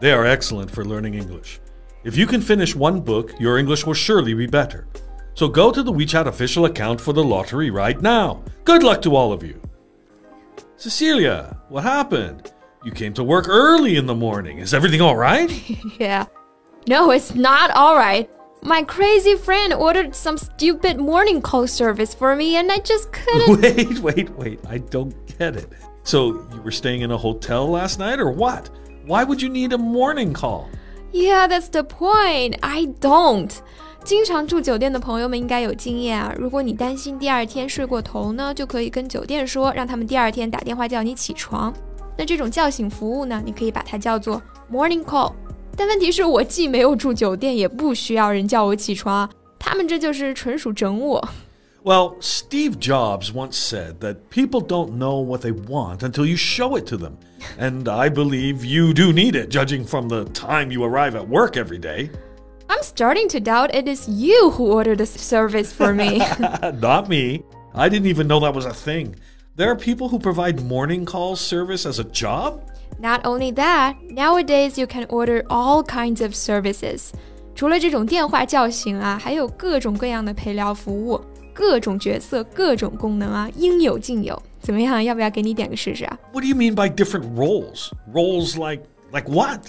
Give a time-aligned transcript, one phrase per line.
[0.00, 1.60] They are excellent for learning English.
[2.04, 4.86] If you can finish one book, your English will surely be better.
[5.34, 8.42] So go to the WeChat official account for the lottery right now.
[8.64, 9.60] Good luck to all of you.
[10.76, 12.52] Cecilia, what happened?
[12.84, 14.58] You came to work early in the morning.
[14.58, 15.50] Is everything all right?
[15.98, 16.26] yeah.
[16.86, 18.30] No, it's not all right.
[18.62, 23.60] My crazy friend ordered some stupid morning call service for me and I just couldn't.
[23.76, 24.60] Wait, wait, wait.
[24.68, 25.68] I don't get it.
[26.02, 28.70] So, you were staying in a hotel last night or what?
[29.06, 30.64] Why would you need a morning call?
[31.12, 32.58] Yeah, that's the point.
[32.60, 33.52] I don't.
[34.02, 36.34] 经常住酒店的朋友们应该有经验啊。
[36.36, 41.72] 如果你担心第二天睡过头呢，就可以跟酒店说，让他们第二天打电话叫你起床。
[42.18, 45.32] 那这种叫醒服务呢，你可以把它叫做 morning call。
[45.76, 51.28] 但问题是我既没有住酒店，也不需要人叫我起床，他们这就是纯属整我。
[51.85, 56.85] Well, Steve Jobs once said that people don't know what they want until you show it
[56.87, 57.17] to them.
[57.57, 61.57] And I believe you do need it, judging from the time you arrive at work
[61.57, 62.11] every day.
[62.69, 66.19] I'm starting to doubt it is you who ordered the service for me.
[66.79, 67.43] Not me.
[67.73, 69.15] I didn't even know that was a thing.
[69.55, 72.61] There are people who provide morning call service as a job?
[72.99, 77.11] Not only that, nowadays you can order all kinds of services.
[77.55, 81.19] 除了这种电话叫醒啊，还有各种各样的陪聊服务，
[81.56, 84.40] 各种角色、各种功能啊，应有尽有。
[84.60, 85.02] 怎么样？
[85.02, 86.18] 要不要给你点个试试啊？
[86.32, 87.90] What do you mean by different roles?
[88.12, 88.82] Roles like
[89.12, 89.60] like what?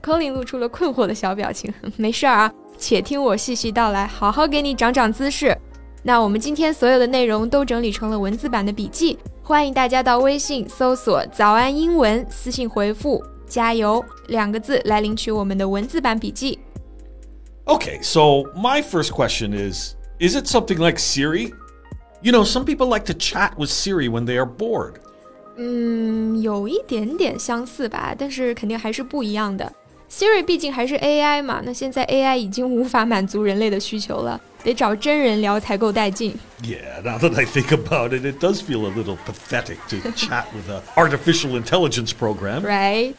[0.00, 1.74] Colin 露出了困惑的小表情。
[1.96, 5.56] 没事儿啊，且听我细细道来，好好给你长长姿势。
[6.04, 9.18] 那我们今天所有的内容都整理成了文字版的笔记。
[9.42, 16.58] 欢迎大家到微信搜索“早安英文”，私信回复“加油”两个字来领取我们的文字版笔记。
[17.64, 21.53] Okay, so my first question is Is it something like Siri?
[22.21, 24.95] You know, some people like to chat with Siri when they are bored.
[25.57, 29.71] 嗯，有一点点相似吧，但是肯定还是不一样的。
[30.09, 34.39] Siri 毕竟还是 AI 嘛，那现在 AI 已经无法满足人类的需求了。
[34.63, 36.33] 得找真人聊才够带劲。
[36.61, 40.69] Yeah, now that I think about it, it does feel a little pathetic to chat with
[40.69, 42.61] an artificial intelligence program.
[42.61, 43.15] Right?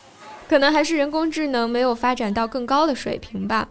[0.49, 3.69] 可能还是人工智能没有发展到更高的水平吧。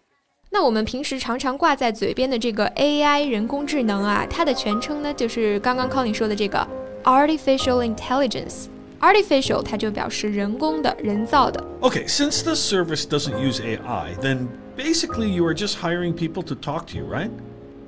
[0.54, 6.66] 那我们平时常常挂在嘴边的这个 AI 人工智能啊，它的全称呢就是刚刚 Colin 说的这个
[7.04, 11.62] artificial intelligence。artificial 它就表示人工的、人造的。
[11.82, 14.48] Okay, since the service doesn't use AI, then
[14.78, 17.32] basically you are just hiring people to talk to you, right?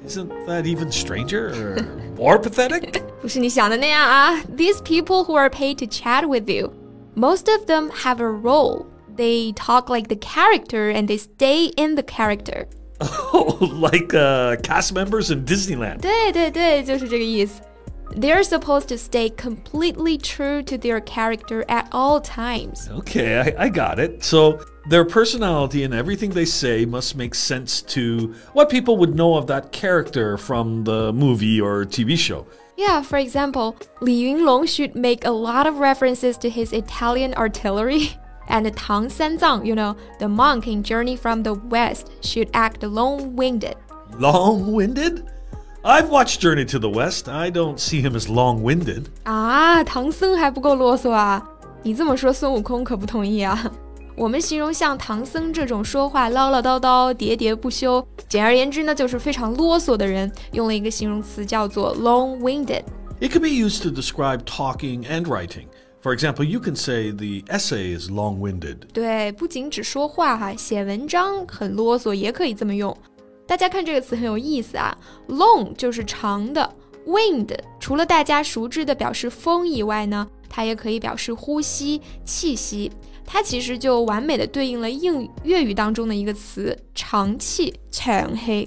[0.07, 1.85] Isn't that even stranger or
[2.17, 3.03] more pathetic?
[3.21, 4.41] 不是你想的那样啊。
[4.57, 6.73] These people who are paid to chat with you,
[7.15, 8.87] most of them have a role.
[9.19, 12.67] They talk like the character and they stay in the character.
[13.01, 16.01] Oh, like uh, cast members in Disneyland.
[16.01, 17.61] 对对对，就是这个意思。
[18.17, 22.89] they're supposed to stay completely true to their character at all times.
[22.89, 24.23] Okay, I, I, got it.
[24.23, 24.59] So
[24.89, 29.47] their personality and everything they say must make sense to what people would know of
[29.47, 32.45] that character from the movie or TV show.
[32.77, 38.17] Yeah, for example, Li Yunlong should make a lot of references to his Italian artillery.
[38.49, 43.75] And Tang Sanzang, you know, the monk in Journey from the West, should act long-winded.
[44.19, 45.23] Long-winded?
[45.83, 47.27] I've watched Journey to the West.
[47.27, 49.05] I don't see him as long-winded.
[49.23, 51.43] 啊，唐僧还不够啰嗦啊！
[51.83, 53.71] 你这么说，孙悟空可不同意啊。
[54.15, 65.65] 我们形容像唐僧这种说话唠唠叨叨、喋喋不休，简而言之呢，就是非常啰嗦的人，用了一个形容词叫做 long-winded。It can be used to describe talking and writing.
[66.02, 68.78] For example, you can say the essay is long-winded.
[68.92, 72.96] 对，不仅只说话哈，写文章很啰嗦，也可以这么用。
[73.46, 74.96] 大家看这个词很有意思啊
[75.28, 76.74] ，long 就是长的
[77.06, 82.90] ，wind 除了大家熟知的表示风以外呢，它也可以表示呼吸、气息。
[83.26, 88.66] 它其实就完美的对应了应粤语当中的一个词长气、长黑。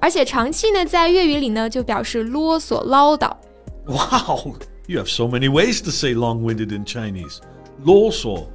[0.00, 3.30] 而且长气呢，在粤语里呢就表示啰嗦、唠叨。
[3.86, 4.54] Wow,
[4.89, 7.39] you have so many ways to say long-winded in Chinese.
[7.83, 8.45] 啰嗦、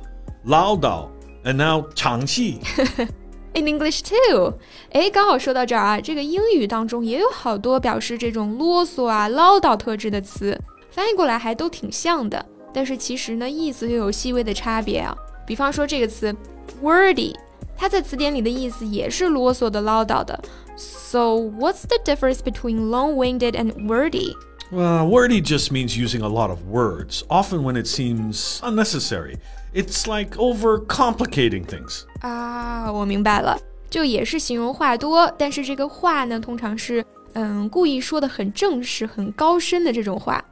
[0.44, 1.08] 唠叨，
[1.44, 2.58] and now 长气。
[3.54, 4.54] in English too。
[4.92, 10.58] 哎，刚好说到这儿啊，这个英语当中也有好多表示这种啰嗦啊、唠叨特质的词，
[10.90, 15.16] 翻译过来还都挺像的，但是其实呢，意思又有细微的差别啊。
[15.46, 16.34] 比方说这个词
[16.81, 17.34] wordy，
[17.76, 20.40] 它在词典里的意思也是啰嗦的、唠叨的。
[20.76, 24.34] So what's the difference between long-winded and wordy?
[24.72, 29.38] Well, wordy just means using a lot of words, often when it seems unnecessary.
[29.75, 32.02] It's like overcomplicating things.
[32.20, 33.58] 啊，我明白了，
[33.90, 40.44] 就也是形容话多，但是这个话呢，通常是嗯故意说的很正式、很高深的这种话。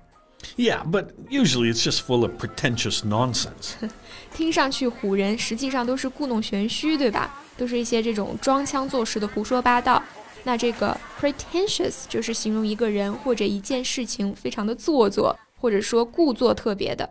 [0.56, 3.74] Yeah, but usually it's just full of pretentious nonsense.
[4.32, 7.34] 听上去唬人，实际上都是故弄玄虚，对吧？
[7.56, 10.02] 都是一些这种装腔作势的胡说八道。
[10.44, 17.08] 那这个 pretentious 就是形容一个人或者一件事情非常的做作，或者说故作特别的。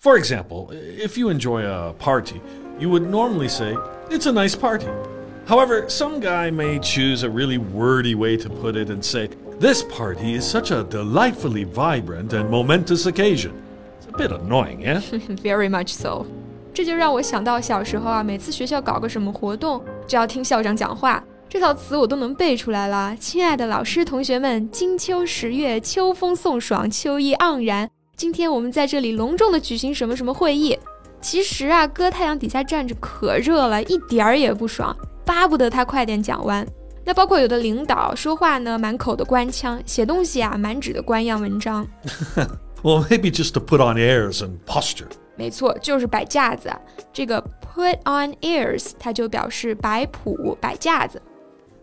[0.00, 2.40] For example, if you enjoy a party,
[2.78, 3.74] you would normally say,
[4.10, 4.86] It's a nice party.
[5.46, 9.30] However, some guy may choose a really wordy way to put it and say,
[9.60, 13.52] This party is such a delightfully vibrant and momentous occasion.
[14.00, 15.00] It's a bit annoying, yeah?
[15.42, 16.26] Very much so.
[16.74, 21.22] 这就让我想到小时候啊，每次学校搞个什么活动，就要听校长讲话。
[21.49, 23.15] 这套词我都能背出来了。
[23.19, 27.89] 亲爱的老师、同学们，金秋十月，秋风送爽，秋意盎然。
[28.15, 30.77] 今天我们在这里隆重的举行什么什么会议。
[31.19, 36.63] 其实啊，搁太阳底下站着可热了，一点儿也不爽，巴不得他快点讲完。
[37.03, 41.83] 那包括有的领导说话呢，满口的官腔；写东西啊，满纸的官样文章。
[42.83, 45.07] well, maybe just to put on airs and posture.
[45.35, 46.71] 没错，就是摆架子。
[47.11, 47.43] 这个
[47.73, 51.19] put on airs，它就表示摆谱、摆架子。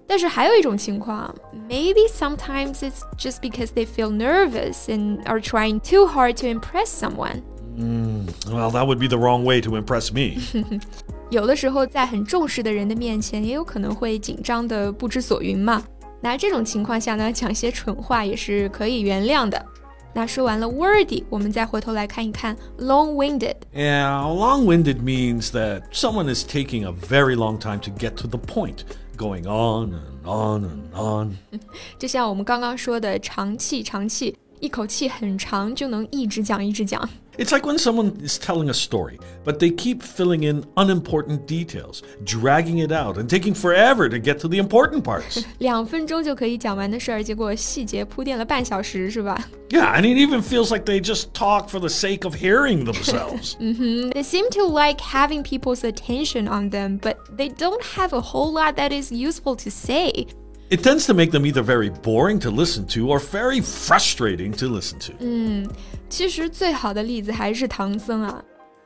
[0.07, 1.33] 但是还有一种情况，
[1.69, 7.41] maybe sometimes it's just because they feel nervous and are trying too hard to impress someone.
[7.77, 10.41] Mm, well, that would be the wrong way to impress me.
[11.29, 15.81] 有的时候在很重视的人的面前，也有可能会紧张的不知所云嘛。
[16.19, 19.65] 那这种情况下呢，讲些蠢话也是可以原谅的。
[20.13, 28.27] 那说完了 wordy，我们再回头来看一看 long-winded。Yeah, long-winded means that someone is taking a very long time to get to
[28.27, 28.79] the point,
[29.16, 31.36] Going on and on and on.
[31.98, 37.08] 就像我们刚刚说的长气长气，一口气很长就能一直讲一直讲。
[37.37, 42.79] It's like when someone is telling a story, but they keep filling in unimportant details, dragging
[42.79, 45.43] it out, and taking forever to get to the important parts.
[45.59, 49.41] 两分钟就可以讲完的事儿，结果细节铺垫了半小时，是吧？
[49.69, 53.55] Yeah, and it even feels like they just talk for the sake of hearing themselves.
[53.61, 54.09] mm-hmm.
[54.09, 58.51] They seem to like having people's attention on them, but they don't have a whole
[58.51, 60.27] lot that is useful to say.
[60.69, 64.67] It tends to make them either very boring to listen to or very frustrating to
[64.67, 65.13] listen to.
[65.19, 65.67] 嗯，
[66.09, 68.41] 其实最好的例子还是唐僧啊。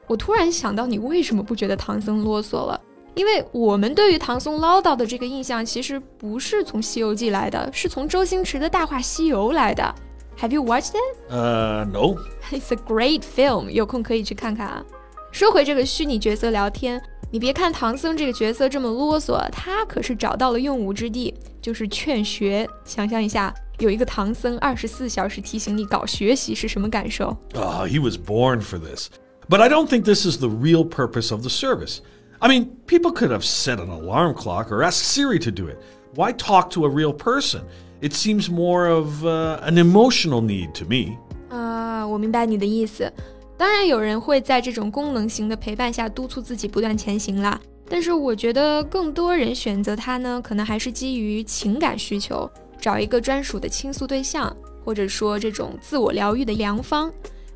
[0.07, 2.81] 我突然想到，你为什么不觉得唐僧啰嗦了？
[3.13, 9.95] 因为我们对于唐僧唠叨的这个印象，其实不是从《西游记》来的，是从周星驰的《大话西游》来的。
[10.39, 11.31] Have you watched it?
[11.31, 12.17] Uh, no.
[12.51, 13.69] It's a great film.
[13.69, 14.83] 有空可以去看看啊。
[15.31, 17.01] 说回这个虚拟角色聊天。
[17.31, 22.68] 你别看唐僧这个角色这么啰嗦，他可是找到了用武之地， 就是劝学。
[22.84, 29.08] 想象一下，有一个唐僧二十四小时提醒你搞学习是什么感受？Ah, he was born for this.
[29.48, 31.98] But I don't think this is the real purpose of the service.
[32.38, 35.76] I mean, people could have set an alarm clock or asked Siri to do it.
[36.14, 37.62] Why talk to a real person?
[38.00, 41.18] It seems more of uh, an emotional need to me.
[41.50, 43.12] 啊，我明白你的意思。
[43.58, 47.60] 当然，有人会在这种功能型的陪伴下督促自己不断前行啦。
[47.89, 52.49] 但是，我觉得更多人选择它呢，可能还是基于情感需求，
[52.81, 57.11] 找一个专属的倾诉对象，或者说这种自我疗愈的良方。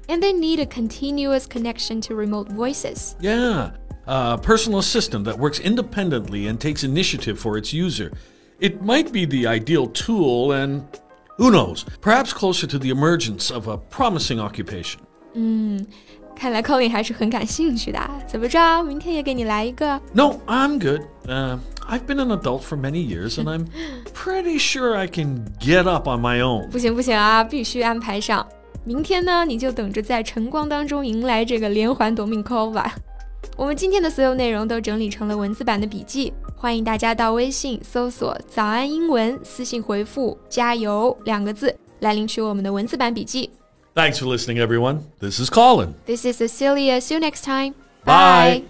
[0.08, 3.14] And they need a continuous connection to remote voices.
[3.22, 3.72] Yeah,
[4.06, 8.12] a personal assistant that works independently and takes initiative for its user.
[8.60, 10.82] It might be the ideal tool, and
[11.38, 15.00] who knows, perhaps closer to the emergence of a promising occupation.
[15.36, 15.86] 嗯，
[16.37, 17.99] 看来 Colin 还是很感兴趣的。
[18.27, 21.03] 怎么着，明天也给你来一个？No, I'm good.
[21.27, 23.67] Uh, I've been an adult for many years, and I'm
[24.13, 26.69] pretty sure I can get up on my own.
[26.71, 28.47] 不行不行啊，必须安排上。
[28.85, 32.95] 明天呢，你就等着在晨光当中迎来这个连环夺命 call 吧。
[33.57, 43.51] 我们今天的所有内容都整理成了文字版的笔记，欢迎大家到微信搜索“早安英文”，私信回复“加油”两个字来领取我们的文字版笔记。
[43.96, 45.12] Thanks for listening, everyone.
[45.20, 45.96] This is Colin.
[46.06, 47.02] This is Cecilia.
[47.02, 47.76] See you next time.
[48.06, 48.64] Bye.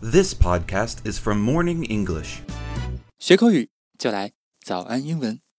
[0.00, 2.40] This podcast is from Morning English.
[3.18, 4.32] 学口语就来
[4.64, 5.42] 早安英文。